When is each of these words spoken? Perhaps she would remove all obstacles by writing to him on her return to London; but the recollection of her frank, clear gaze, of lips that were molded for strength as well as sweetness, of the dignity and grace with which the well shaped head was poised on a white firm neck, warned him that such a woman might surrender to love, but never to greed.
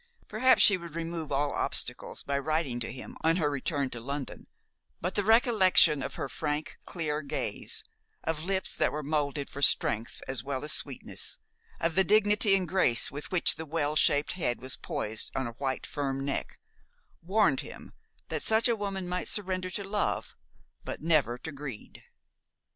Perhaps 0.27 0.63
she 0.63 0.77
would 0.77 0.95
remove 0.95 1.31
all 1.31 1.51
obstacles 1.53 2.23
by 2.23 2.39
writing 2.39 2.79
to 2.79 2.91
him 2.91 3.15
on 3.21 3.35
her 3.35 3.51
return 3.51 3.87
to 3.91 3.99
London; 4.01 4.47
but 4.99 5.13
the 5.13 5.23
recollection 5.23 6.01
of 6.01 6.15
her 6.15 6.27
frank, 6.27 6.79
clear 6.87 7.21
gaze, 7.21 7.83
of 8.23 8.43
lips 8.43 8.75
that 8.75 8.91
were 8.91 9.03
molded 9.03 9.47
for 9.47 9.61
strength 9.61 10.19
as 10.27 10.43
well 10.43 10.63
as 10.65 10.71
sweetness, 10.73 11.37
of 11.79 11.93
the 11.93 12.03
dignity 12.03 12.55
and 12.55 12.67
grace 12.67 13.11
with 13.11 13.29
which 13.31 13.57
the 13.57 13.65
well 13.67 13.95
shaped 13.95 14.31
head 14.31 14.59
was 14.59 14.75
poised 14.75 15.31
on 15.35 15.45
a 15.45 15.51
white 15.51 15.85
firm 15.85 16.25
neck, 16.25 16.57
warned 17.21 17.59
him 17.59 17.93
that 18.29 18.41
such 18.41 18.67
a 18.67 18.75
woman 18.75 19.07
might 19.07 19.27
surrender 19.27 19.69
to 19.69 19.83
love, 19.83 20.33
but 20.83 21.03
never 21.03 21.37
to 21.37 21.51
greed. 21.51 22.01